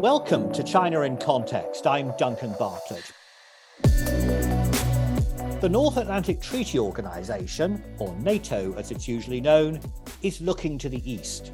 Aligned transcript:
Welcome 0.00 0.50
to 0.54 0.62
China 0.62 1.02
in 1.02 1.18
Context. 1.18 1.86
I'm 1.86 2.14
Duncan 2.16 2.54
Bartlett. 2.58 3.12
The 3.82 5.68
North 5.70 5.98
Atlantic 5.98 6.40
Treaty 6.40 6.78
Organization, 6.78 7.84
or 7.98 8.16
NATO 8.16 8.72
as 8.78 8.90
it's 8.90 9.06
usually 9.06 9.42
known, 9.42 9.78
is 10.22 10.40
looking 10.40 10.78
to 10.78 10.88
the 10.88 11.02
east. 11.04 11.52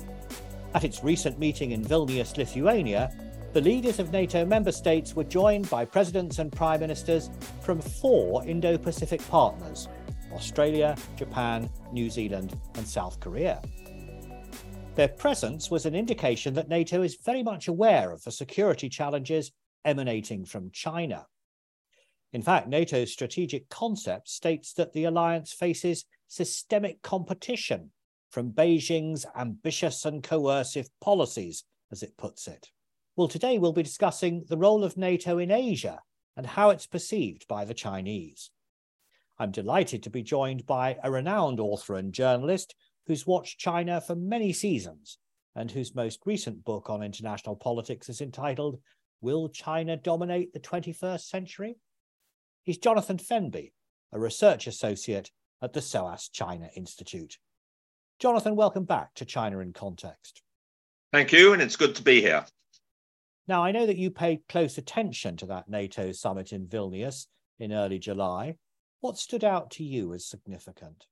At 0.74 0.84
its 0.84 1.02
recent 1.02 1.40
meeting 1.40 1.72
in 1.72 1.84
Vilnius, 1.84 2.36
Lithuania, 2.36 3.12
the 3.52 3.60
leaders 3.60 3.98
of 3.98 4.12
NATO 4.12 4.44
member 4.44 4.70
states 4.70 5.16
were 5.16 5.24
joined 5.24 5.68
by 5.68 5.84
presidents 5.84 6.38
and 6.38 6.52
prime 6.52 6.78
ministers 6.78 7.30
from 7.62 7.80
four 7.80 8.46
Indo 8.46 8.78
Pacific 8.78 9.26
partners 9.28 9.88
Australia, 10.32 10.94
Japan, 11.16 11.68
New 11.92 12.08
Zealand, 12.08 12.56
and 12.76 12.86
South 12.86 13.18
Korea. 13.18 13.60
Their 14.96 15.08
presence 15.08 15.70
was 15.70 15.84
an 15.84 15.94
indication 15.94 16.54
that 16.54 16.70
NATO 16.70 17.02
is 17.02 17.18
very 17.22 17.42
much 17.42 17.68
aware 17.68 18.12
of 18.12 18.24
the 18.24 18.32
security 18.32 18.88
challenges 18.88 19.52
emanating 19.84 20.46
from 20.46 20.70
China. 20.70 21.26
In 22.32 22.40
fact, 22.40 22.66
NATO's 22.66 23.12
strategic 23.12 23.68
concept 23.68 24.30
states 24.30 24.72
that 24.72 24.94
the 24.94 25.04
alliance 25.04 25.52
faces 25.52 26.06
systemic 26.28 27.02
competition 27.02 27.90
from 28.30 28.52
Beijing's 28.52 29.26
ambitious 29.36 30.06
and 30.06 30.22
coercive 30.22 30.88
policies, 30.98 31.64
as 31.92 32.02
it 32.02 32.16
puts 32.16 32.48
it. 32.48 32.70
Well, 33.16 33.28
today 33.28 33.58
we'll 33.58 33.72
be 33.72 33.82
discussing 33.82 34.44
the 34.48 34.56
role 34.56 34.82
of 34.82 34.96
NATO 34.96 35.36
in 35.36 35.50
Asia 35.50 36.00
and 36.38 36.46
how 36.46 36.70
it's 36.70 36.86
perceived 36.86 37.46
by 37.46 37.66
the 37.66 37.74
Chinese. 37.74 38.50
I'm 39.38 39.50
delighted 39.50 40.02
to 40.04 40.10
be 40.10 40.22
joined 40.22 40.64
by 40.64 40.96
a 41.02 41.10
renowned 41.10 41.60
author 41.60 41.96
and 41.96 42.14
journalist 42.14 42.74
who's 43.06 43.26
watched 43.26 43.58
China 43.58 44.00
for 44.00 44.14
many 44.14 44.52
seasons 44.52 45.18
and 45.54 45.70
whose 45.70 45.94
most 45.94 46.20
recent 46.26 46.64
book 46.64 46.90
on 46.90 47.02
international 47.02 47.56
politics 47.56 48.08
is 48.08 48.20
entitled 48.20 48.78
Will 49.20 49.48
China 49.48 49.96
Dominate 49.96 50.52
the 50.52 50.60
21st 50.60 51.20
Century? 51.20 51.76
He's 52.62 52.78
Jonathan 52.78 53.16
Fenby, 53.16 53.72
a 54.12 54.18
research 54.18 54.66
associate 54.66 55.30
at 55.62 55.72
the 55.72 55.80
SOAS 55.80 56.28
China 56.28 56.68
Institute. 56.76 57.38
Jonathan, 58.18 58.56
welcome 58.56 58.84
back 58.84 59.14
to 59.14 59.24
China 59.24 59.60
in 59.60 59.72
Context. 59.72 60.42
Thank 61.12 61.32
you, 61.32 61.52
and 61.52 61.62
it's 61.62 61.76
good 61.76 61.94
to 61.94 62.02
be 62.02 62.20
here. 62.20 62.44
Now, 63.48 63.62
I 63.62 63.72
know 63.72 63.86
that 63.86 63.96
you 63.96 64.10
paid 64.10 64.40
close 64.48 64.76
attention 64.76 65.36
to 65.38 65.46
that 65.46 65.68
NATO 65.68 66.12
summit 66.12 66.52
in 66.52 66.66
Vilnius 66.66 67.26
in 67.58 67.72
early 67.72 67.98
July. 67.98 68.56
What 69.00 69.16
stood 69.16 69.44
out 69.44 69.70
to 69.72 69.84
you 69.84 70.12
as 70.12 70.26
significant? 70.26 71.06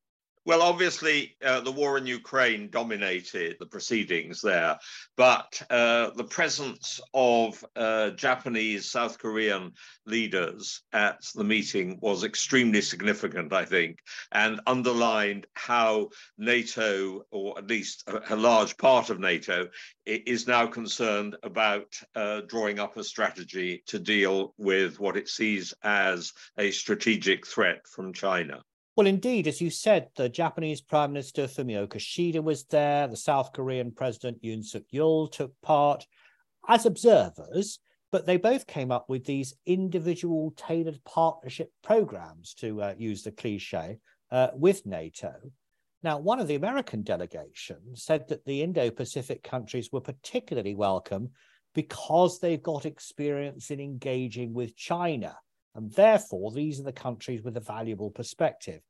Well, 0.46 0.60
obviously, 0.60 1.36
uh, 1.42 1.60
the 1.60 1.72
war 1.72 1.96
in 1.96 2.06
Ukraine 2.06 2.68
dominated 2.68 3.56
the 3.58 3.64
proceedings 3.64 4.42
there, 4.42 4.78
but 5.16 5.62
uh, 5.70 6.10
the 6.16 6.24
presence 6.24 7.00
of 7.14 7.64
uh, 7.74 8.10
Japanese, 8.10 8.90
South 8.90 9.18
Korean 9.18 9.72
leaders 10.04 10.82
at 10.92 11.20
the 11.34 11.44
meeting 11.44 11.98
was 12.02 12.24
extremely 12.24 12.82
significant, 12.82 13.54
I 13.54 13.64
think, 13.64 14.00
and 14.32 14.60
underlined 14.66 15.46
how 15.54 16.10
NATO, 16.36 17.24
or 17.30 17.56
at 17.56 17.66
least 17.66 18.04
a, 18.06 18.34
a 18.34 18.36
large 18.36 18.76
part 18.76 19.08
of 19.08 19.18
NATO, 19.18 19.68
is 20.04 20.46
now 20.46 20.66
concerned 20.66 21.36
about 21.42 21.98
uh, 22.14 22.42
drawing 22.42 22.78
up 22.78 22.98
a 22.98 23.04
strategy 23.04 23.82
to 23.86 23.98
deal 23.98 24.52
with 24.58 25.00
what 25.00 25.16
it 25.16 25.30
sees 25.30 25.72
as 25.82 26.34
a 26.58 26.70
strategic 26.70 27.46
threat 27.46 27.86
from 27.88 28.12
China. 28.12 28.62
Well, 28.96 29.08
indeed, 29.08 29.48
as 29.48 29.60
you 29.60 29.70
said, 29.70 30.10
the 30.14 30.28
Japanese 30.28 30.80
Prime 30.80 31.12
Minister 31.12 31.48
Fumio 31.48 31.88
Kishida 31.88 32.40
was 32.40 32.62
there. 32.66 33.08
The 33.08 33.16
South 33.16 33.52
Korean 33.52 33.90
President 33.90 34.40
Yoon 34.40 34.64
Suk 34.64 34.84
Yeol 34.92 35.32
took 35.32 35.52
part 35.62 36.06
as 36.68 36.86
observers, 36.86 37.80
but 38.12 38.24
they 38.24 38.36
both 38.36 38.68
came 38.68 38.92
up 38.92 39.08
with 39.08 39.24
these 39.24 39.54
individual 39.66 40.52
tailored 40.56 41.00
partnership 41.04 41.72
programs, 41.82 42.54
to 42.54 42.80
uh, 42.82 42.94
use 42.96 43.24
the 43.24 43.32
cliche, 43.32 43.98
uh, 44.30 44.50
with 44.54 44.86
NATO. 44.86 45.32
Now, 46.04 46.18
one 46.18 46.38
of 46.38 46.46
the 46.46 46.54
American 46.54 47.02
delegations 47.02 48.04
said 48.04 48.28
that 48.28 48.44
the 48.44 48.62
Indo 48.62 48.90
Pacific 48.90 49.42
countries 49.42 49.90
were 49.90 50.02
particularly 50.02 50.76
welcome 50.76 51.30
because 51.74 52.38
they've 52.38 52.62
got 52.62 52.86
experience 52.86 53.72
in 53.72 53.80
engaging 53.80 54.54
with 54.54 54.76
China. 54.76 55.36
And 55.74 55.92
therefore, 55.92 56.52
these 56.52 56.78
are 56.78 56.84
the 56.84 56.92
countries 56.92 57.42
with 57.42 57.56
a 57.56 57.60
valuable 57.60 58.10
perspective. 58.10 58.80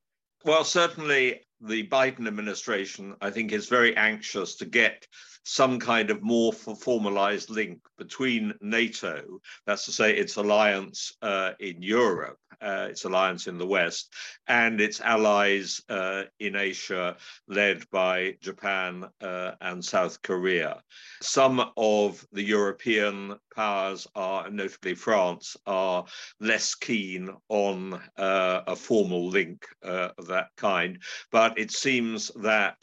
Well, 0.44 0.64
certainly 0.64 1.40
the 1.64 1.86
Biden 1.88 2.26
administration, 2.26 3.14
I 3.20 3.30
think, 3.30 3.52
is 3.52 3.68
very 3.68 3.96
anxious 3.96 4.56
to 4.56 4.64
get 4.64 5.06
some 5.44 5.78
kind 5.78 6.10
of 6.10 6.22
more 6.22 6.52
formalized 6.52 7.50
link 7.50 7.78
between 7.98 8.54
NATO, 8.60 9.40
that's 9.66 9.84
to 9.84 9.92
say, 9.92 10.16
its 10.16 10.36
alliance 10.36 11.12
uh, 11.22 11.52
in 11.60 11.82
Europe, 11.82 12.38
uh, 12.62 12.88
its 12.90 13.04
alliance 13.04 13.46
in 13.46 13.58
the 13.58 13.66
West, 13.66 14.12
and 14.48 14.80
its 14.80 15.00
allies 15.00 15.82
uh, 15.90 16.22
in 16.40 16.56
Asia, 16.56 17.16
led 17.46 17.88
by 17.90 18.36
Japan 18.40 19.04
uh, 19.20 19.52
and 19.60 19.84
South 19.84 20.22
Korea. 20.22 20.82
Some 21.20 21.70
of 21.76 22.26
the 22.32 22.42
European 22.42 23.38
powers 23.54 24.06
are, 24.14 24.50
notably 24.50 24.94
France, 24.94 25.56
are 25.66 26.06
less 26.40 26.74
keen 26.74 27.30
on 27.48 28.00
uh, 28.16 28.62
a 28.66 28.76
formal 28.76 29.28
link 29.28 29.66
uh, 29.84 30.08
of 30.16 30.26
that 30.28 30.48
kind, 30.56 31.02
but 31.30 31.53
it 31.56 31.70
seems 31.70 32.30
that 32.36 32.76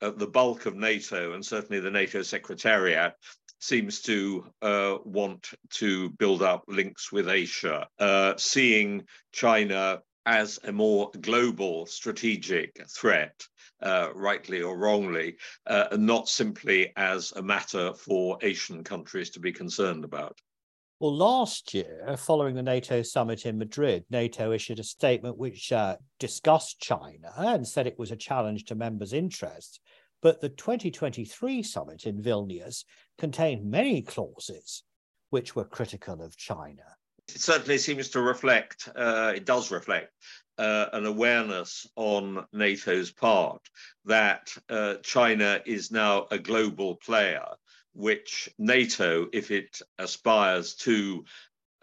uh, 0.00 0.10
the 0.10 0.26
bulk 0.26 0.66
of 0.66 0.74
NATO 0.74 1.32
and 1.32 1.44
certainly 1.44 1.80
the 1.80 1.90
NATO 1.90 2.22
Secretariat 2.22 3.14
seems 3.60 4.00
to 4.02 4.44
uh, 4.60 4.96
want 5.04 5.50
to 5.70 6.10
build 6.10 6.42
up 6.42 6.64
links 6.66 7.12
with 7.12 7.28
Asia, 7.28 7.86
uh, 8.00 8.34
seeing 8.36 9.04
China 9.32 10.02
as 10.26 10.58
a 10.64 10.72
more 10.72 11.10
global 11.20 11.86
strategic 11.86 12.76
threat, 12.88 13.46
uh, 13.80 14.08
rightly 14.14 14.62
or 14.62 14.76
wrongly, 14.76 15.36
uh, 15.66 15.96
not 15.96 16.28
simply 16.28 16.92
as 16.96 17.32
a 17.36 17.42
matter 17.42 17.92
for 17.94 18.38
Asian 18.42 18.82
countries 18.82 19.30
to 19.30 19.40
be 19.40 19.52
concerned 19.52 20.04
about. 20.04 20.40
Well, 21.02 21.16
last 21.16 21.74
year, 21.74 22.14
following 22.16 22.54
the 22.54 22.62
NATO 22.62 23.02
summit 23.02 23.44
in 23.44 23.58
Madrid, 23.58 24.04
NATO 24.08 24.52
issued 24.52 24.78
a 24.78 24.84
statement 24.84 25.36
which 25.36 25.72
uh, 25.72 25.96
discussed 26.20 26.78
China 26.78 27.32
and 27.36 27.66
said 27.66 27.88
it 27.88 27.98
was 27.98 28.12
a 28.12 28.16
challenge 28.16 28.66
to 28.66 28.76
members' 28.76 29.12
interests. 29.12 29.80
But 30.20 30.40
the 30.40 30.48
2023 30.48 31.64
summit 31.64 32.06
in 32.06 32.22
Vilnius 32.22 32.84
contained 33.18 33.68
many 33.68 34.02
clauses 34.02 34.84
which 35.30 35.56
were 35.56 35.64
critical 35.64 36.22
of 36.22 36.36
China. 36.36 36.84
It 37.34 37.40
certainly 37.40 37.78
seems 37.78 38.10
to 38.10 38.20
reflect, 38.20 38.88
uh, 38.94 39.32
it 39.34 39.44
does 39.44 39.72
reflect 39.72 40.12
uh, 40.56 40.86
an 40.92 41.04
awareness 41.04 41.84
on 41.96 42.46
NATO's 42.52 43.10
part 43.10 43.62
that 44.04 44.54
uh, 44.68 44.94
China 45.02 45.60
is 45.66 45.90
now 45.90 46.28
a 46.30 46.38
global 46.38 46.94
player 46.94 47.44
which 47.94 48.48
NATO, 48.58 49.28
if 49.32 49.50
it 49.50 49.80
aspires 49.98 50.74
to 50.76 51.24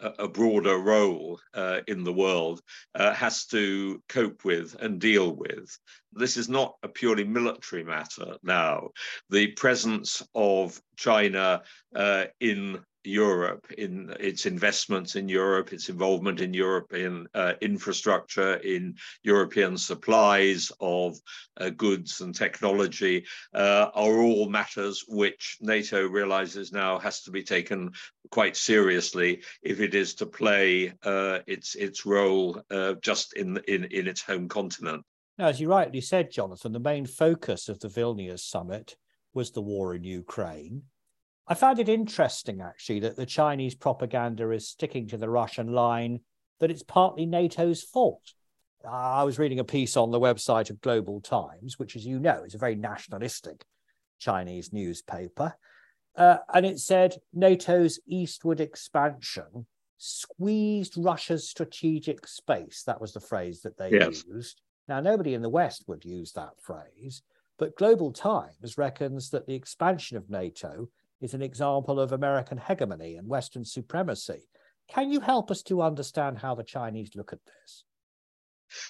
a, 0.00 0.28
broader 0.28 0.78
role 0.78 1.40
uh, 1.54 1.80
in 1.86 2.04
the 2.04 2.12
world, 2.12 2.62
uh, 2.94 3.12
has 3.12 3.46
to 3.46 4.02
cope 4.08 4.44
with 4.44 4.74
and 4.80 5.00
deal 5.00 5.34
with. 5.34 5.78
This 6.12 6.36
is 6.36 6.48
not 6.48 6.76
a 6.82 6.88
purely 6.88 7.24
military 7.24 7.84
matter 7.84 8.36
now. 8.42 8.90
The 9.28 9.48
presence 9.48 10.22
of 10.34 10.80
China 10.96 11.62
uh, 11.94 12.24
in 12.40 12.80
Europe, 13.04 13.70
in 13.78 14.14
its 14.20 14.46
investments 14.46 15.16
in 15.16 15.28
Europe, 15.28 15.72
its 15.72 15.88
involvement 15.88 16.40
in 16.40 16.52
European 16.52 17.26
uh, 17.34 17.54
infrastructure, 17.60 18.54
in 18.56 18.94
European 19.22 19.76
supplies 19.76 20.70
of 20.80 21.16
uh, 21.58 21.70
goods 21.70 22.20
and 22.20 22.34
technology, 22.34 23.24
uh, 23.54 23.90
are 23.94 24.20
all 24.20 24.48
matters 24.48 25.04
which 25.08 25.58
NATO 25.60 26.06
realizes 26.06 26.72
now 26.72 26.98
has 26.98 27.22
to 27.22 27.30
be 27.30 27.42
taken 27.42 27.90
quite 28.30 28.56
seriously 28.56 29.42
if 29.62 29.80
it 29.80 29.94
is 29.94 30.14
to 30.14 30.26
play 30.26 30.92
uh, 31.02 31.38
its 31.46 31.74
its 31.74 32.06
role 32.06 32.62
uh, 32.70 32.94
just 33.00 33.32
in, 33.34 33.58
in 33.68 33.84
in 33.84 34.06
its 34.06 34.22
home 34.22 34.48
continent. 34.48 35.04
Now, 35.38 35.46
as 35.46 35.58
you 35.58 35.68
rightly 35.68 36.02
said, 36.02 36.30
Jonathan, 36.30 36.72
the 36.72 36.78
main 36.78 37.06
focus 37.06 37.68
of 37.70 37.80
the 37.80 37.88
Vilnius 37.88 38.40
summit 38.40 38.96
was 39.32 39.52
the 39.52 39.62
war 39.62 39.94
in 39.94 40.04
Ukraine. 40.04 40.82
I 41.50 41.54
found 41.54 41.80
it 41.80 41.88
interesting, 41.88 42.60
actually, 42.60 43.00
that 43.00 43.16
the 43.16 43.26
Chinese 43.26 43.74
propaganda 43.74 44.52
is 44.52 44.68
sticking 44.68 45.08
to 45.08 45.16
the 45.16 45.28
Russian 45.28 45.72
line 45.72 46.20
that 46.60 46.70
it's 46.70 46.84
partly 46.84 47.26
NATO's 47.26 47.82
fault. 47.82 48.22
I 48.88 49.24
was 49.24 49.36
reading 49.36 49.58
a 49.58 49.64
piece 49.64 49.96
on 49.96 50.12
the 50.12 50.20
website 50.20 50.70
of 50.70 50.80
Global 50.80 51.20
Times, 51.20 51.76
which, 51.76 51.96
as 51.96 52.06
you 52.06 52.20
know, 52.20 52.44
is 52.44 52.54
a 52.54 52.58
very 52.58 52.76
nationalistic 52.76 53.64
Chinese 54.20 54.72
newspaper. 54.72 55.56
Uh, 56.16 56.36
and 56.54 56.64
it 56.64 56.78
said 56.78 57.16
NATO's 57.34 57.98
eastward 58.06 58.60
expansion 58.60 59.66
squeezed 59.98 60.94
Russia's 60.96 61.50
strategic 61.50 62.28
space. 62.28 62.84
That 62.86 63.00
was 63.00 63.12
the 63.12 63.18
phrase 63.18 63.62
that 63.62 63.76
they 63.76 63.90
yes. 63.90 64.22
used. 64.24 64.60
Now, 64.86 65.00
nobody 65.00 65.34
in 65.34 65.42
the 65.42 65.48
West 65.48 65.82
would 65.88 66.04
use 66.04 66.32
that 66.34 66.60
phrase, 66.62 67.22
but 67.58 67.76
Global 67.76 68.12
Times 68.12 68.78
reckons 68.78 69.30
that 69.30 69.48
the 69.48 69.54
expansion 69.54 70.16
of 70.16 70.30
NATO 70.30 70.88
is 71.20 71.34
an 71.34 71.42
example 71.42 72.00
of 72.00 72.12
American 72.12 72.58
hegemony 72.58 73.16
and 73.16 73.28
Western 73.28 73.64
supremacy. 73.64 74.48
Can 74.88 75.10
you 75.12 75.20
help 75.20 75.50
us 75.50 75.62
to 75.64 75.82
understand 75.82 76.38
how 76.38 76.54
the 76.54 76.64
Chinese 76.64 77.10
look 77.14 77.32
at 77.32 77.38
this? 77.44 77.84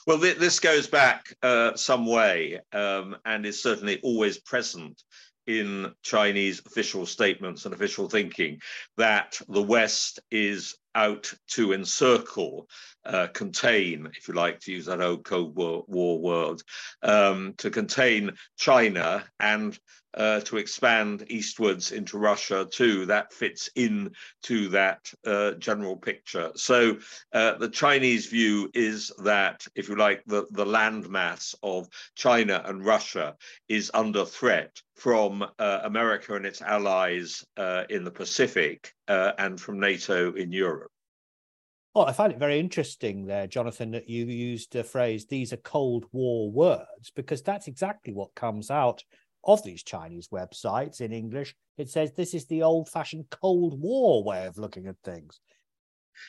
Well, 0.06 0.18
th 0.18 0.36
this 0.36 0.60
goes 0.60 0.86
back 0.86 1.34
uh, 1.42 1.74
some 1.74 2.06
way 2.06 2.60
um, 2.72 3.16
and 3.24 3.46
is 3.46 3.62
certainly 3.62 3.98
always 4.02 4.38
present 4.38 5.02
in 5.46 5.92
Chinese 6.02 6.62
official 6.64 7.06
statements 7.06 7.64
and 7.64 7.74
official 7.74 8.08
thinking 8.08 8.60
that 8.96 9.40
the 9.48 9.62
West 9.62 10.20
is 10.30 10.76
out 10.94 11.32
to 11.48 11.72
encircle, 11.72 12.68
uh, 13.04 13.26
contain, 13.32 14.08
if 14.16 14.28
you 14.28 14.34
like 14.34 14.60
to 14.60 14.72
use 14.72 14.86
that 14.86 15.00
old 15.00 15.24
Cold 15.24 15.56
War, 15.56 15.84
War 15.88 16.20
word, 16.20 16.62
um, 17.02 17.54
to 17.58 17.70
contain 17.70 18.32
China 18.58 19.24
and 19.38 19.78
uh, 20.14 20.40
to 20.40 20.56
expand 20.56 21.24
eastwards 21.28 21.92
into 21.92 22.18
Russia 22.18 22.66
too. 22.70 23.06
That 23.06 23.32
fits 23.32 23.70
in 23.74 24.12
to 24.44 24.68
that 24.68 25.12
uh, 25.26 25.52
general 25.52 25.96
picture. 25.96 26.50
So 26.54 26.98
uh, 27.32 27.54
the 27.58 27.68
Chinese 27.68 28.26
view 28.26 28.70
is 28.74 29.12
that, 29.24 29.66
if 29.74 29.88
you 29.88 29.96
like, 29.96 30.22
the, 30.26 30.46
the 30.50 30.64
landmass 30.64 31.54
of 31.62 31.88
China 32.14 32.62
and 32.64 32.84
Russia 32.84 33.36
is 33.68 33.90
under 33.94 34.24
threat 34.24 34.80
from 34.96 35.42
uh, 35.58 35.80
America 35.84 36.34
and 36.34 36.44
its 36.44 36.60
allies 36.60 37.44
uh, 37.56 37.84
in 37.88 38.04
the 38.04 38.10
Pacific 38.10 38.92
uh, 39.08 39.32
and 39.38 39.60
from 39.60 39.80
NATO 39.80 40.32
in 40.32 40.52
Europe. 40.52 40.90
Well, 41.94 42.06
I 42.06 42.12
find 42.12 42.32
it 42.32 42.38
very 42.38 42.60
interesting 42.60 43.26
there, 43.26 43.48
Jonathan, 43.48 43.90
that 43.92 44.08
you 44.08 44.26
used 44.26 44.72
the 44.72 44.84
phrase, 44.84 45.26
these 45.26 45.52
are 45.52 45.56
Cold 45.56 46.04
War 46.12 46.48
words, 46.48 47.10
because 47.16 47.42
that's 47.42 47.66
exactly 47.66 48.12
what 48.12 48.34
comes 48.36 48.70
out 48.70 49.02
of 49.44 49.62
these 49.62 49.82
Chinese 49.82 50.28
websites 50.28 51.00
in 51.00 51.12
English. 51.12 51.54
It 51.78 51.88
says 51.88 52.12
this 52.12 52.34
is 52.34 52.46
the 52.46 52.62
old 52.62 52.88
fashioned 52.88 53.30
Cold 53.30 53.80
War 53.80 54.22
way 54.22 54.46
of 54.46 54.58
looking 54.58 54.86
at 54.86 54.96
things. 55.04 55.40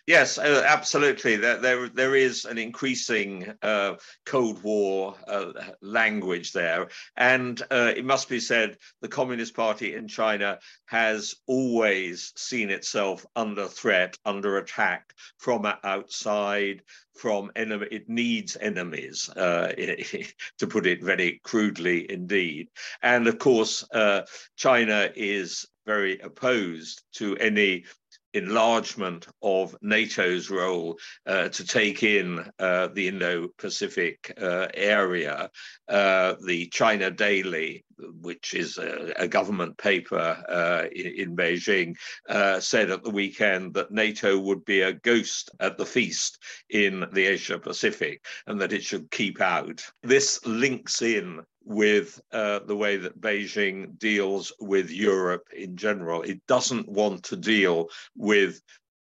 Yes, 0.08 0.38
uh, 0.38 0.64
absolutely. 0.66 1.36
There, 1.36 1.58
there, 1.58 1.90
there 1.90 2.16
is 2.16 2.46
an 2.46 2.58
increasing 2.58 3.54
uh, 3.62 3.96
Cold 4.26 4.62
War 4.64 5.16
uh, 5.28 5.52
language 5.82 6.54
there. 6.54 6.90
And 7.18 7.62
uh, 7.70 7.94
it 7.96 8.06
must 8.06 8.28
be 8.28 8.40
said, 8.40 8.78
the 9.02 9.08
Communist 9.08 9.56
Party 9.56 9.96
in 9.96 10.08
China 10.08 10.60
has 10.86 11.36
always 11.48 12.34
seen 12.36 12.70
itself 12.70 13.26
under 13.36 13.68
threat, 13.68 14.18
under 14.26 14.58
attack 14.58 15.14
from 15.38 15.72
outside, 15.84 16.82
from 17.16 17.52
enemy. 17.56 17.88
It 17.92 18.10
needs 18.10 18.58
enemies, 18.60 19.30
uh, 19.30 19.74
to 20.58 20.68
put 20.68 20.88
it 20.88 21.04
very 21.04 21.40
crudely 21.44 22.10
indeed. 22.12 22.70
And 23.02 23.28
of 23.28 23.38
course, 23.38 23.84
uh, 23.92 24.24
China 24.56 25.12
is 25.16 25.66
very 25.86 26.20
opposed 26.20 27.04
to 27.14 27.36
any 27.38 27.86
enlargement 28.34 29.28
of 29.42 29.76
NATO's 29.82 30.50
role 30.50 30.98
uh, 31.26 31.50
to 31.50 31.66
take 31.66 32.04
in 32.04 32.50
uh, 32.60 32.88
the 32.88 33.08
Indo 33.08 33.50
Pacific 33.58 34.34
uh, 34.42 34.68
area. 34.74 35.50
Uh, 35.88 36.36
the 36.46 36.68
China 36.68 37.12
Daily, 37.12 37.84
which 38.22 38.54
is 38.54 38.78
a, 38.78 39.14
a 39.18 39.28
government 39.28 39.78
paper 39.78 40.44
uh, 40.48 40.88
in, 40.94 41.30
in, 41.30 41.36
Beijing, 41.36 41.96
uh, 42.30 42.60
said 42.60 42.90
at 42.90 43.04
the 43.04 43.10
weekend 43.10 43.74
that 43.74 43.92
NATO 43.92 44.40
would 44.40 44.64
be 44.66 44.82
a 44.82 44.94
ghost 44.94 45.52
at 45.60 45.78
the 45.78 45.86
feast 45.86 46.40
in 46.70 47.06
the 47.12 47.26
Asia 47.26 47.60
Pacific 47.60 48.26
and 48.48 48.60
that 48.62 48.74
it 48.74 48.84
should 48.84 49.12
keep 49.12 49.42
out. 49.42 49.84
This 50.04 50.44
links 50.46 51.02
in 51.02 51.42
with 51.64 52.20
uh, 52.32 52.60
the 52.60 52.76
way 52.76 52.98
that 52.98 53.20
Beijing 53.20 53.98
deals 53.98 54.52
with 54.60 54.90
Europe 54.90 55.48
in 55.56 55.78
general. 55.78 56.22
It 56.22 56.46
doesn't 56.48 56.90
want 56.90 57.24
to 57.26 57.38
deal 57.38 57.90
with 58.16 58.62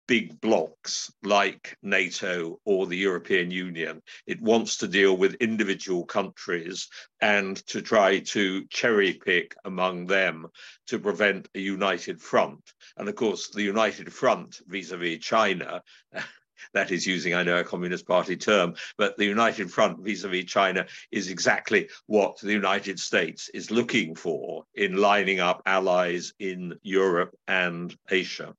big 0.08 0.40
blocs 0.40 1.12
like 1.22 1.78
NATO 1.84 2.60
or 2.66 2.88
the 2.88 2.98
European 2.98 3.52
Union. 3.52 4.02
It 4.26 4.42
wants 4.42 4.78
to 4.78 4.88
deal 4.88 5.16
with 5.16 5.36
individual 5.36 6.06
countries 6.06 6.88
and 7.22 7.58
to 7.68 7.82
try 7.82 8.20
to 8.20 8.66
cherry 8.68 9.14
pick 9.14 9.56
among 9.66 10.08
them 10.08 10.48
to 10.88 11.00
prevent 11.00 11.50
a 11.54 11.60
united 11.60 12.22
front. 12.22 12.72
And 12.96 13.10
of 13.10 13.16
course, 13.16 13.50
the 13.50 13.64
united 13.64 14.14
front 14.14 14.62
vis 14.66 14.92
a 14.92 14.98
vis 14.98 15.20
China 15.20 15.84
that 16.74 16.92
is 16.92 17.06
using, 17.06 17.34
I 17.34 17.44
know, 17.44 17.58
a 17.58 17.64
Communist 17.64 18.08
Party 18.08 18.36
term, 18.36 18.76
but 18.98 19.18
the 19.18 19.26
United 19.26 19.72
Front 19.72 20.00
vis 20.00 20.24
a 20.24 20.30
vis 20.30 20.46
China 20.46 20.86
is 21.12 21.30
exactly 21.30 21.90
what 22.06 22.40
the 22.40 22.54
United 22.54 23.00
States 23.00 23.50
is 23.50 23.72
looking 23.72 24.16
for 24.16 24.66
in 24.76 24.96
lining 24.96 25.40
up 25.40 25.62
allies 25.66 26.34
in 26.40 26.76
Europe 26.84 27.36
and 27.48 27.96
Asia. 28.10 28.54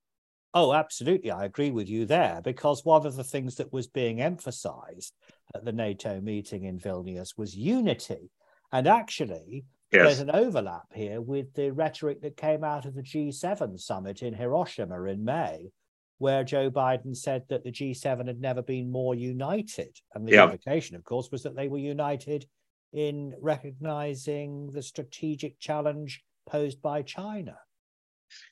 Oh, 0.55 0.73
absolutely. 0.73 1.31
I 1.31 1.45
agree 1.45 1.71
with 1.71 1.89
you 1.89 2.07
there 2.07 2.41
because 2.43 2.85
one 2.85 3.07
of 3.07 3.17
the 3.17 3.25
things 3.25 3.57
that 3.57 3.73
was 3.73 3.87
being 3.87 4.21
emphasized 4.21 5.15
at 5.55 5.65
the 5.65 5.73
NATO 5.73 6.21
meeting 6.21 6.65
in 6.65 6.79
Vilnius 6.79 7.37
was 7.37 7.55
unity. 7.55 8.31
And 8.73 8.87
actually, 8.87 9.65
yes. 9.93 10.05
there's 10.05 10.21
an 10.21 10.31
overlap 10.31 10.93
here 10.95 11.21
with 11.21 11.53
the 11.55 11.71
rhetoric 11.71 12.23
that 12.23 12.37
came 12.37 12.65
out 12.65 12.87
of 12.87 12.95
the 12.95 13.03
G7 13.03 13.79
summit 13.79 14.23
in 14.23 14.35
Hiroshima 14.35 15.03
in 15.05 15.25
May, 15.25 15.71
where 16.19 16.45
Joe 16.45 16.71
Biden 16.71 17.17
said 17.17 17.45
that 17.49 17.65
the 17.65 17.73
G7 17.73 18.27
had 18.27 18.41
never 18.41 18.63
been 18.63 18.91
more 18.91 19.15
united. 19.15 19.97
And 20.15 20.27
the 20.27 20.33
yep. 20.33 20.51
implication, 20.51 20.97
of 20.97 21.05
course, 21.05 21.31
was 21.31 21.43
that 21.45 21.57
they 21.57 21.69
were 21.69 21.79
united 21.79 22.47
in 22.93 23.35
recognizing 23.41 24.71
the 24.73 24.83
strategic 24.83 25.59
challenge 25.59 26.23
posed 26.49 26.83
by 26.83 27.03
China. 27.03 27.57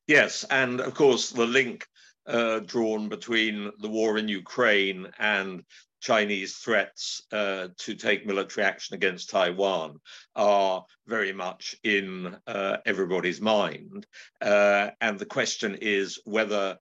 Yes, 0.07 0.45
and 0.51 0.81
of 0.81 0.95
course, 0.95 1.31
the 1.31 1.47
link 1.47 1.87
uh, 2.27 2.61
drawn 2.61 3.09
between 3.09 3.71
the 3.81 3.89
war 3.89 4.19
in 4.19 4.29
Ukraine 4.29 5.09
and 5.19 5.62
Chinese 6.01 6.57
threats 6.57 7.23
uh, 7.33 7.69
to 7.79 7.95
take 7.95 8.27
military 8.27 8.65
action 8.65 8.95
against 8.95 9.31
Taiwan 9.31 9.99
are 10.35 10.85
very 11.07 11.33
much 11.33 11.75
in 11.83 12.37
uh, 12.47 12.77
everybody's 12.87 13.41
mind. 13.41 14.07
Uh, 14.41 14.91
and 15.01 15.19
the 15.19 15.27
question 15.27 15.77
is 15.81 16.21
whether 16.25 16.77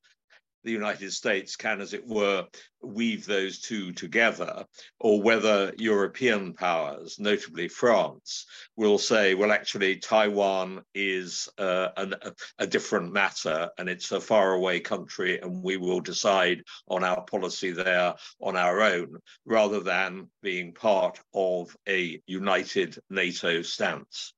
the 0.66 0.72
United 0.72 1.14
States 1.14 1.56
can, 1.56 1.80
as 1.80 1.94
it 1.94 2.06
were, 2.06 2.46
weave 2.82 3.26
those 3.26 3.60
two 3.60 3.94
together, 3.94 4.66
or 5.00 5.22
whether 5.22 5.72
European 5.78 6.54
powers, 6.54 7.18
notably 7.20 7.68
France, 7.68 8.46
will 8.76 8.98
say, 8.98 9.36
well, 9.36 9.52
actually, 9.52 9.98
Taiwan 9.98 10.84
is 10.94 11.48
uh, 11.58 11.90
an, 11.98 12.16
a, 12.22 12.34
a, 12.60 12.68
different 12.68 13.14
matter 13.14 13.69
and 13.78 13.88
it's 13.88 14.12
a 14.12 14.19
faraway 14.19 14.80
country, 14.80 15.40
and 15.40 15.64
we 15.64 15.78
will 15.78 16.02
decide 16.02 16.64
on 16.88 17.04
our 17.04 17.24
policy 17.24 17.72
there 17.72 18.16
on 18.42 18.57
our 18.57 18.81
own, 18.81 19.18
rather 19.45 19.80
than 19.80 20.30
being 20.42 20.74
part 20.74 21.19
of 21.34 21.76
a 21.88 22.22
united 22.26 22.98
NATO 23.10 23.62
stance. 23.62 24.34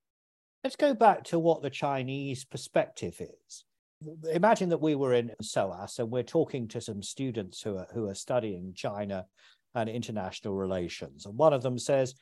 Let's 0.63 0.75
go 0.75 0.93
back 0.93 1.23
to 1.25 1.39
what 1.39 1.61
the 1.61 1.69
Chinese 1.69 2.43
perspective 2.43 3.21
is 3.21 3.63
imagine 4.31 4.69
that 4.69 4.81
we 4.81 4.95
were 4.95 5.13
in 5.13 5.31
SOAS 5.41 5.99
and 5.99 6.09
we're 6.09 6.23
talking 6.23 6.67
to 6.69 6.81
some 6.81 7.01
students 7.01 7.61
who 7.61 7.77
are 7.77 7.87
who 7.93 8.07
are 8.07 8.15
studying 8.15 8.73
China 8.73 9.25
and 9.75 9.89
international 9.89 10.55
relations, 10.55 11.25
and 11.25 11.37
one 11.37 11.53
of 11.53 11.63
them 11.63 11.77
says, 11.77 12.15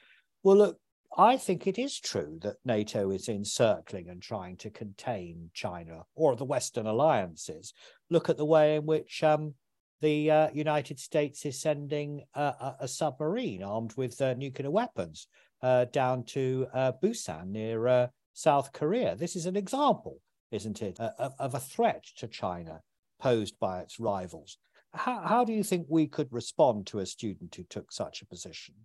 "Well, 0.44 0.58
look, 0.58 0.80
I 1.18 1.38
think 1.38 1.66
it 1.66 1.80
is 1.80 2.00
true 2.00 2.40
that 2.42 2.58
NATO 2.66 3.12
is 3.12 3.30
encircling 3.30 4.10
and 4.10 4.22
trying 4.22 4.58
to 4.58 4.70
contain 4.70 5.50
China 5.54 6.04
or 6.16 6.36
the 6.36 6.44
Western 6.44 6.88
alliances. 6.88 7.74
Look 8.10 8.30
at 8.30 8.38
the 8.38 8.46
way 8.46 8.76
in 8.76 8.86
which 8.86 9.24
um, 9.24 9.54
the 10.02 10.30
uh, 10.30 10.50
United 10.54 11.00
States 11.00 11.46
is 11.46 11.62
sending 11.62 12.24
a, 12.34 12.74
a 12.82 12.88
submarine 12.88 13.64
armed 13.64 13.94
with 13.96 14.22
uh, 14.22 14.34
nuclear 14.34 14.70
weapons 14.70 15.28
uh, 15.62 15.86
down 15.86 16.26
to 16.26 16.68
uh, 16.74 16.92
Busan 17.02 17.48
near 17.48 17.88
uh, 17.88 18.08
South 18.34 18.74
Korea. 18.74 19.16
This 19.16 19.38
is 19.38 19.46
an 19.46 19.56
example 19.56 20.20
isn't 20.52 20.82
it, 20.82 21.00
of, 21.00 21.34
of 21.40 21.54
a 21.54 21.60
threat 21.60 22.06
to 22.18 22.28
China 22.28 22.82
posed 23.20 23.60
by 23.60 23.80
its 23.80 24.00
rivals. 24.00 24.58
How, 24.94 25.22
how 25.26 25.44
do 25.44 25.54
you 25.54 25.64
think 25.64 25.88
we 25.90 26.08
could 26.08 26.32
respond 26.32 26.88
to 26.88 27.00
a 27.00 27.06
student 27.06 27.56
who 27.56 27.64
took 27.64 27.92
such 27.92 28.22
a 28.22 28.26
position? 28.26 28.76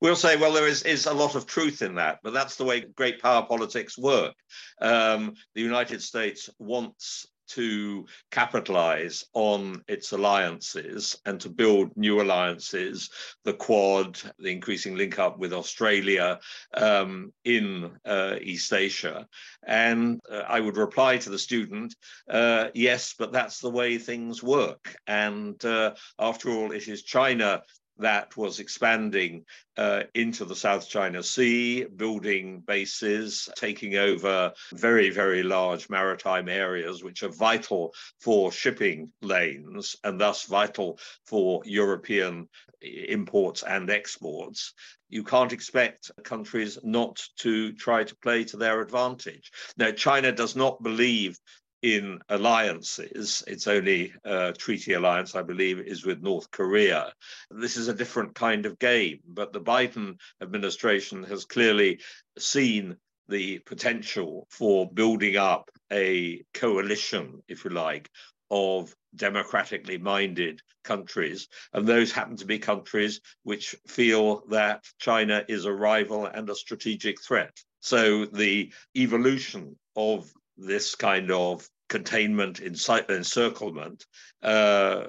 We'll 0.00 0.16
say, 0.16 0.36
well, 0.36 0.52
there 0.52 0.66
is, 0.66 0.82
is 0.84 1.04
a 1.04 1.12
lot 1.12 1.34
of 1.34 1.46
truth 1.46 1.82
in 1.82 1.96
that, 1.96 2.20
but 2.22 2.32
that's 2.32 2.56
the 2.56 2.64
way 2.64 2.80
great 2.80 3.20
power 3.20 3.44
politics 3.44 3.98
work. 3.98 4.34
Um, 4.80 5.34
the 5.54 5.60
United 5.60 6.02
States 6.02 6.48
wants 6.58 7.26
to 7.50 8.06
capitalize 8.30 9.24
on 9.34 9.82
its 9.88 10.12
alliances 10.12 11.20
and 11.26 11.40
to 11.40 11.48
build 11.48 11.96
new 11.96 12.20
alliances, 12.20 13.10
the 13.44 13.52
Quad, 13.52 14.20
the 14.38 14.50
increasing 14.50 14.96
link 14.96 15.18
up 15.18 15.38
with 15.38 15.52
Australia 15.52 16.38
um, 16.74 17.32
in 17.44 17.90
uh, 18.04 18.36
East 18.40 18.72
Asia. 18.72 19.26
And 19.66 20.20
uh, 20.30 20.44
I 20.48 20.60
would 20.60 20.76
reply 20.76 21.18
to 21.18 21.30
the 21.30 21.38
student, 21.38 21.94
uh, 22.28 22.68
yes, 22.74 23.14
but 23.18 23.32
that's 23.32 23.60
the 23.60 23.70
way 23.70 23.98
things 23.98 24.42
work. 24.42 24.96
And 25.06 25.62
uh, 25.64 25.94
after 26.18 26.50
all, 26.50 26.72
it 26.72 26.88
is 26.88 27.02
China 27.02 27.62
that 28.00 28.36
was 28.36 28.60
expanding 28.60 29.44
uh, 29.76 30.02
into 30.14 30.44
the 30.44 30.56
South 30.56 30.88
China 30.88 31.22
Sea, 31.22 31.84
building 31.84 32.60
bases, 32.66 33.48
taking 33.56 33.96
over 33.96 34.52
very, 34.72 35.10
very 35.10 35.42
large 35.42 35.88
maritime 35.88 36.48
areas, 36.48 37.02
which 37.02 37.22
are 37.22 37.28
vital 37.28 37.94
for 38.20 38.52
shipping 38.52 39.12
lanes 39.22 39.96
and 40.04 40.20
thus 40.20 40.44
vital 40.44 40.98
for 41.26 41.62
European 41.64 42.48
imports 42.82 43.62
and 43.62 43.90
exports. 43.90 44.74
You 45.08 45.24
can't 45.24 45.52
expect 45.52 46.10
countries 46.22 46.78
not 46.82 47.22
to 47.38 47.72
try 47.72 48.04
to 48.04 48.16
play 48.16 48.44
to 48.44 48.56
their 48.56 48.80
advantage. 48.80 49.50
Now, 49.76 49.90
China 49.90 50.32
does 50.32 50.56
not 50.56 50.82
believe 50.82 51.38
in 51.82 52.20
alliances. 52.28 53.42
Its 53.46 53.66
only 53.66 54.12
uh, 54.24 54.52
treaty 54.52 54.92
alliance, 54.92 55.34
I 55.34 55.42
believe, 55.42 55.80
is 55.80 56.04
with 56.04 56.22
North 56.22 56.50
Korea. 56.50 57.12
This 57.50 57.76
is 57.76 57.88
a 57.88 57.94
different 57.94 58.34
kind 58.34 58.66
of 58.66 58.78
game, 58.78 59.20
but 59.26 59.52
the 59.52 59.60
Biden 59.60 60.18
administration 60.42 61.22
has 61.24 61.44
clearly 61.44 62.00
seen 62.38 62.96
the 63.28 63.58
potential 63.60 64.46
for 64.50 64.90
building 64.90 65.36
up 65.36 65.70
a 65.92 66.42
coalition, 66.52 67.42
if 67.48 67.64
you 67.64 67.70
like, 67.70 68.10
of 68.50 68.94
democratically 69.14 69.98
minded 69.98 70.60
countries. 70.82 71.48
And 71.72 71.86
those 71.86 72.12
happen 72.12 72.36
to 72.36 72.46
be 72.46 72.58
countries 72.58 73.20
which 73.44 73.76
feel 73.86 74.42
that 74.48 74.84
China 74.98 75.44
is 75.48 75.64
a 75.64 75.72
rival 75.72 76.26
and 76.26 76.50
a 76.50 76.54
strategic 76.54 77.22
threat. 77.22 77.56
So 77.80 78.26
the 78.26 78.72
evolution 78.96 79.76
of 79.96 80.30
this 80.60 80.94
kind 80.94 81.30
of 81.30 81.68
containment, 81.88 82.60
encirclement 82.60 84.06
uh, 84.42 85.04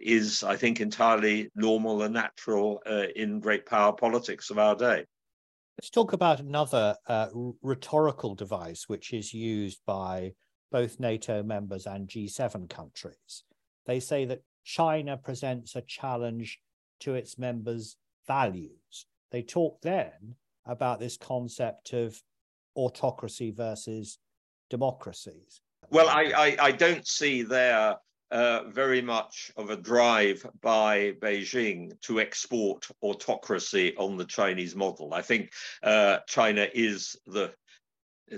is, 0.00 0.42
I 0.44 0.56
think, 0.56 0.80
entirely 0.80 1.50
normal 1.54 2.02
and 2.02 2.14
natural 2.14 2.80
uh, 2.86 3.06
in 3.16 3.40
great 3.40 3.66
power 3.66 3.92
politics 3.92 4.50
of 4.50 4.58
our 4.58 4.76
day. 4.76 5.04
Let's 5.78 5.90
talk 5.90 6.12
about 6.12 6.40
another 6.40 6.96
uh, 7.06 7.28
rhetorical 7.62 8.34
device 8.34 8.84
which 8.86 9.12
is 9.12 9.32
used 9.32 9.80
by 9.86 10.32
both 10.70 11.00
NATO 11.00 11.42
members 11.42 11.86
and 11.86 12.06
G7 12.06 12.68
countries. 12.68 13.44
They 13.86 13.98
say 13.98 14.24
that 14.26 14.42
China 14.64 15.16
presents 15.16 15.74
a 15.74 15.80
challenge 15.82 16.60
to 17.00 17.14
its 17.14 17.38
members' 17.38 17.96
values. 18.26 19.06
They 19.32 19.42
talk 19.42 19.80
then 19.80 20.36
about 20.66 21.00
this 21.00 21.16
concept 21.16 21.92
of 21.92 22.22
autocracy 22.76 23.50
versus 23.50 24.18
democracies. 24.70 25.60
Well, 25.90 26.08
I, 26.08 26.32
I, 26.36 26.56
I 26.66 26.72
don't 26.72 27.06
see 27.06 27.42
there 27.42 27.96
uh, 28.30 28.62
very 28.68 29.02
much 29.02 29.50
of 29.56 29.70
a 29.70 29.76
drive 29.76 30.46
by 30.62 31.12
Beijing 31.20 32.00
to 32.02 32.20
export 32.20 32.86
autocracy 33.02 33.94
on 33.96 34.16
the 34.16 34.24
Chinese 34.24 34.76
model. 34.76 35.12
I 35.12 35.22
think 35.22 35.52
uh, 35.82 36.18
China 36.28 36.68
is 36.72 37.16
the 37.26 37.52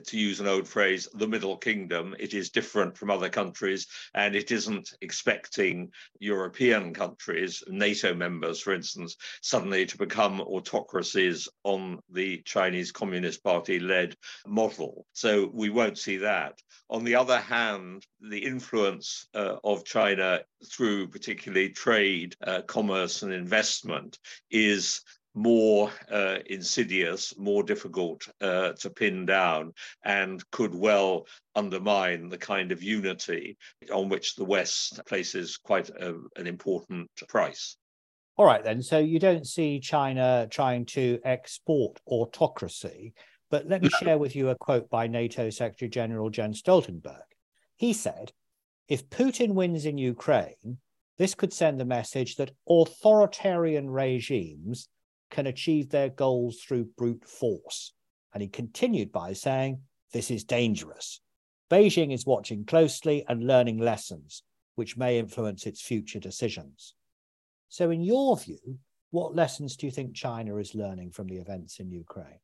to 0.05 0.19
use 0.19 0.41
an 0.41 0.47
old 0.47 0.67
phrase, 0.67 1.09
the 1.15 1.29
middle 1.29 1.57
kingdom. 1.57 2.15
It 2.19 2.35
is 2.35 2.51
different 2.51 2.97
from 2.97 3.11
other 3.11 3.29
countries, 3.29 3.87
and 4.15 4.35
it 4.35 4.51
isn't 4.51 4.95
expecting 5.01 5.93
European 6.19 6.95
countries, 6.95 7.63
NATO 7.69 8.15
members, 8.15 8.61
for 8.61 8.73
instance, 8.73 9.17
suddenly 9.41 9.87
to 9.87 9.99
become 9.99 10.41
autocracies 10.41 11.49
on 11.65 12.01
the 12.11 12.43
Chinese 12.45 12.93
Communist 12.93 13.43
Party 13.43 13.79
led 13.79 14.17
model. 14.47 15.07
So 15.13 15.51
we 15.53 15.71
won't 15.71 15.99
see 15.99 16.19
that. 16.19 16.59
On 16.91 17.05
the 17.05 17.15
other 17.15 17.41
hand, 17.41 18.07
the 18.21 18.45
influence 18.45 19.27
uh, 19.35 19.57
of 19.65 19.85
China 19.85 20.41
through 20.71 21.09
particularly 21.09 21.71
trade, 21.71 22.37
uh, 22.47 22.63
commerce, 22.63 23.23
and 23.23 23.33
investment 23.33 24.19
is 24.51 25.03
more 25.35 25.91
uh, 26.11 26.39
insidious, 26.47 27.37
more 27.39 27.63
difficult 27.63 28.29
uh, 28.41 28.73
to 28.73 28.91
pin 28.91 29.27
down, 29.27 29.73
and 30.05 30.49
could 30.51 30.75
well 30.75 31.27
undermine 31.55 32.29
the 32.29 32.39
kind 32.39 32.73
of 32.73 32.83
unity 32.83 33.57
on 33.93 34.09
which 34.09 34.37
the 34.37 34.45
West 34.45 35.01
places 35.07 35.57
quite 35.57 35.89
a, 35.91 36.15
an 36.37 36.47
important 36.47 37.11
price. 37.29 37.77
All 38.37 38.47
right, 38.47 38.65
then. 38.65 38.83
So 38.83 38.99
you 38.99 39.19
don't 39.19 39.47
see 39.47 39.79
China 39.79 40.47
trying 40.51 40.87
to 40.87 41.19
export 41.25 42.01
autocracy. 42.07 43.15
But 43.51 43.69
let 43.69 43.83
me 43.83 43.91
share 44.01 44.17
with 44.17 44.35
you 44.35 44.49
a 44.49 44.55
quote 44.55 44.89
by 44.89 45.07
NATO 45.07 45.51
Secretary 45.51 45.91
General 45.91 46.31
Jens 46.31 46.63
Stoltenberg. 46.63 47.21
He 47.77 47.93
said, 47.93 48.33
if 48.89 49.11
Putin 49.11 49.53
wins 49.53 49.85
in 49.85 49.99
Ukraine, 49.99 50.79
this 51.19 51.35
could 51.35 51.53
send 51.53 51.79
the 51.79 51.85
message 51.85 52.37
that 52.37 52.53
authoritarian 52.67 53.91
regimes 53.91 54.89
can 55.33 55.49
achieve 55.49 55.91
their 55.91 56.11
goals 56.11 56.61
through 56.61 56.91
brute 56.97 57.25
force. 57.25 57.93
And 58.33 58.43
he 58.43 58.49
continued 58.49 59.11
by 59.11 59.33
saying, 59.33 59.81
This 60.13 60.31
is 60.31 60.45
dangerous. 60.45 61.21
Beijing 61.71 62.13
is 62.13 62.27
watching 62.27 62.65
closely 62.65 63.25
and 63.29 63.47
learning 63.47 63.79
lessons, 63.79 64.43
which 64.77 64.97
may 64.97 65.19
influence 65.19 65.67
its 65.67 65.83
future 65.83 66.21
decisions. 66.21 66.95
So, 67.69 67.91
in 67.91 68.03
your 68.03 68.37
view, 68.37 68.79
what 69.11 69.35
lessons 69.35 69.77
do 69.77 69.87
you 69.87 69.93
think 69.93 70.15
China 70.15 70.57
is 70.57 70.75
learning 70.75 71.11
from 71.11 71.27
the 71.27 71.39
events 71.39 71.81
in 71.81 71.91
Ukraine? 71.91 72.41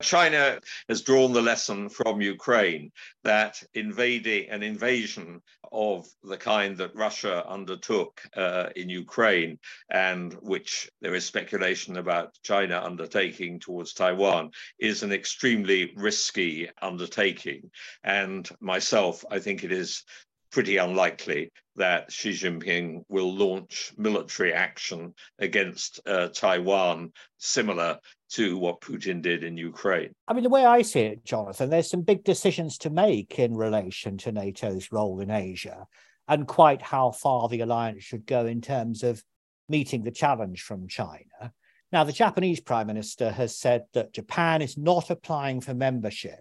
China 0.00 0.60
has 0.88 1.02
drawn 1.02 1.32
the 1.32 1.42
lesson 1.42 1.88
from 1.88 2.20
Ukraine 2.20 2.92
that 3.24 3.60
invading 3.74 4.48
an 4.48 4.62
invasion 4.62 5.42
of 5.72 6.06
the 6.22 6.36
kind 6.36 6.76
that 6.76 6.94
Russia 6.94 7.44
undertook 7.48 8.22
uh, 8.36 8.68
in 8.76 8.88
Ukraine 8.88 9.58
and 9.90 10.34
which 10.34 10.88
there 11.00 11.16
is 11.16 11.24
speculation 11.24 11.96
about 11.96 12.38
China 12.44 12.80
undertaking 12.82 13.58
towards 13.58 13.92
Taiwan 13.92 14.52
is 14.78 15.02
an 15.02 15.12
extremely 15.12 15.92
risky 15.96 16.70
undertaking. 16.80 17.70
And 18.04 18.48
myself, 18.60 19.24
I 19.30 19.40
think 19.40 19.64
it 19.64 19.72
is 19.72 20.04
pretty 20.50 20.76
unlikely 20.76 21.50
that 21.76 22.10
Xi 22.10 22.30
Jinping 22.30 23.04
will 23.08 23.34
launch 23.34 23.92
military 23.96 24.52
action 24.52 25.14
against 25.38 26.00
uh, 26.06 26.28
Taiwan, 26.28 27.12
similar 27.38 27.98
to 28.30 28.58
what 28.58 28.80
Putin 28.80 29.22
did 29.22 29.42
in 29.42 29.56
Ukraine. 29.56 30.12
I 30.26 30.34
mean, 30.34 30.44
the 30.44 30.50
way 30.50 30.64
I 30.64 30.82
see 30.82 31.00
it, 31.00 31.24
Jonathan, 31.24 31.70
there's 31.70 31.90
some 31.90 32.02
big 32.02 32.24
decisions 32.24 32.78
to 32.78 32.90
make 32.90 33.38
in 33.38 33.56
relation 33.56 34.18
to 34.18 34.32
NATO's 34.32 34.92
role 34.92 35.20
in 35.20 35.30
Asia 35.30 35.86
and 36.26 36.46
quite 36.46 36.82
how 36.82 37.10
far 37.10 37.48
the 37.48 37.60
alliance 37.60 38.04
should 38.04 38.26
go 38.26 38.44
in 38.46 38.60
terms 38.60 39.02
of 39.02 39.24
meeting 39.68 40.02
the 40.02 40.10
challenge 40.10 40.62
from 40.62 40.88
China. 40.88 41.52
Now, 41.90 42.04
the 42.04 42.12
Japanese 42.12 42.60
prime 42.60 42.86
minister 42.86 43.30
has 43.30 43.56
said 43.56 43.84
that 43.94 44.12
Japan 44.12 44.60
is 44.60 44.76
not 44.76 45.08
applying 45.08 45.62
for 45.62 45.72
membership, 45.72 46.40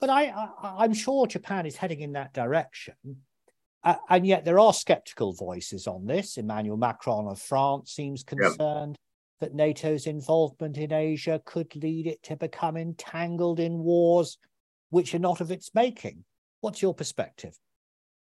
but 0.00 0.08
I, 0.08 0.32
I, 0.62 0.84
am 0.84 0.94
sure 0.94 1.26
Japan 1.26 1.66
is 1.66 1.76
heading 1.76 2.00
in 2.00 2.12
that 2.12 2.32
direction. 2.32 2.94
Uh, 3.84 3.96
and 4.08 4.26
yet 4.26 4.46
there 4.46 4.58
are 4.58 4.72
skeptical 4.72 5.34
voices 5.34 5.86
on 5.86 6.06
this. 6.06 6.38
Emmanuel 6.38 6.78
Macron 6.78 7.28
of 7.28 7.38
France 7.38 7.92
seems 7.92 8.24
concerned 8.24 8.96
that 9.40 9.54
NATO's 9.54 10.06
involvement 10.06 10.78
in 10.78 10.92
Asia 10.92 11.40
could 11.44 11.74
lead 11.76 12.06
it 12.06 12.22
to 12.24 12.36
become 12.36 12.76
entangled 12.76 13.60
in 13.60 13.78
wars 13.78 14.38
which 14.90 15.14
are 15.14 15.18
not 15.18 15.40
of 15.40 15.50
its 15.50 15.74
making. 15.74 16.24
What's 16.60 16.82
your 16.82 16.94
perspective? 16.94 17.56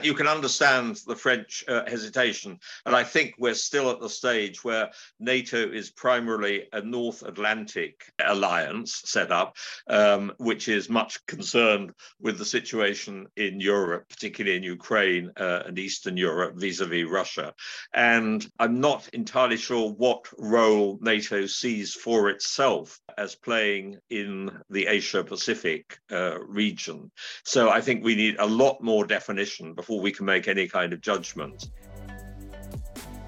You 0.04 0.14
can 0.14 0.28
understand 0.28 1.02
the 1.08 1.16
French 1.16 1.64
uh, 1.68 1.82
hesitation. 1.88 2.60
And 2.86 2.96
I 2.96 3.04
think 3.04 3.34
we're 3.40 3.56
still 3.56 3.90
at 3.90 4.00
the 4.00 4.10
stage 4.10 4.64
where 4.64 4.92
NATO 5.20 5.58
is 5.58 5.90
primarily 5.90 6.68
a 6.72 6.82
North 6.82 7.24
Atlantic 7.24 8.04
alliance 8.24 9.02
set 9.06 9.32
up, 9.32 9.58
um, 9.88 10.34
which 10.38 10.68
is 10.68 10.88
much 10.88 11.26
concerned 11.26 11.94
with 12.22 12.38
the 12.38 12.46
situation 12.46 13.26
in 13.38 13.60
Europe, 13.60 14.08
particularly 14.08 14.58
in 14.58 14.62
Ukraine 14.62 15.32
uh, 15.36 15.64
and 15.66 15.80
Eastern 15.80 16.16
Europe 16.16 16.58
vis 16.58 16.80
a 16.80 16.86
vis 16.86 17.10
Russia. 17.10 17.56
And 17.92 18.48
I'm 18.60 18.80
not 18.80 19.10
entirely 19.14 19.58
sure 19.58 19.90
what 19.90 20.28
role 20.38 21.00
NATO 21.02 21.48
sees 21.48 21.96
for 21.96 22.30
itself 22.30 23.00
as 23.18 23.34
playing 23.34 23.98
in 24.12 24.52
the 24.70 24.86
Asia 24.86 25.24
Pacific 25.24 25.98
uh, 26.12 26.38
region. 26.40 27.10
So 27.44 27.72
I 27.72 27.82
think 27.82 28.04
we 28.04 28.16
need 28.16 28.36
a 28.38 28.46
lot 28.46 28.84
more 28.84 29.08
definition 29.08 29.74
before 29.88 30.02
we 30.02 30.12
can 30.12 30.26
make 30.26 30.50
any 30.50 30.68
kind 30.68 30.92
of 30.92 31.00
judgment. 31.00 31.70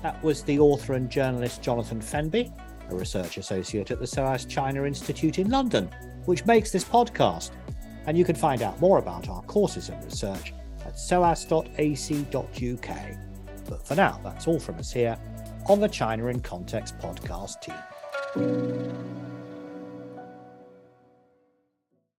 That 0.04 0.22
was 0.22 0.44
the 0.44 0.60
author 0.60 0.92
and 0.94 1.10
journalist 1.10 1.62
Jonathan 1.62 2.02
Fenby, 2.02 2.52
a 2.90 2.96
research 2.96 3.38
associate 3.38 3.92
at 3.92 4.00
the 4.02 4.08
SOAS 4.08 4.44
China 4.44 4.84
Institute 4.84 5.40
in 5.40 5.50
London, 5.50 5.90
which 6.26 6.46
makes 6.46 6.70
this 6.70 6.84
podcast. 6.84 7.52
And 8.08 8.18
you 8.18 8.26
can 8.26 8.36
find 8.36 8.62
out 8.62 8.78
more 8.82 8.98
about 8.98 9.30
our 9.30 9.42
courses 9.44 9.88
and 9.88 10.04
research 10.04 10.54
at 10.86 10.96
soas.ac.uk. 10.96 11.68
But 13.70 13.88
for 13.88 13.96
now, 13.96 14.20
that's 14.22 14.46
all 14.46 14.60
from 14.60 14.80
us 14.80 14.92
here 14.92 15.18
on 15.70 15.80
the 15.80 15.88
China 15.88 16.28
in 16.28 16.42
Context 16.42 16.98
podcast 16.98 17.62
team. 17.62 19.39